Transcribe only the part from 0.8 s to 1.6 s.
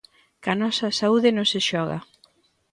saúde non se